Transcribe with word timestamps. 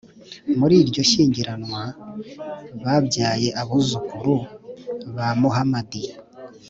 muri 0.59 0.75
iryo 0.83 1.01
shyingiranwa 1.09 1.81
babyaye 2.83 3.49
abuzukuru 3.61 4.35
ba 5.15 5.27
muhamadi 5.39 6.01